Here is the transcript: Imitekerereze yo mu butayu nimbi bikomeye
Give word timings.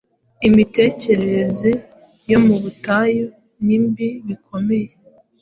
Imitekerereze 0.47 1.71
yo 2.31 2.39
mu 2.45 2.55
butayu 2.61 3.25
nimbi 3.65 4.07
bikomeye 4.27 4.89